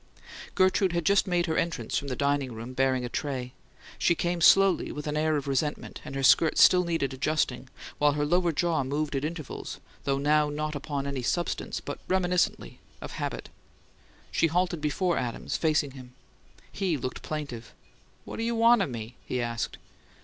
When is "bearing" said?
2.73-3.05